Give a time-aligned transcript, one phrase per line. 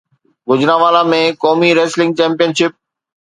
[0.47, 2.73] گوجرانوالا ۾ قومي wrestling champion ship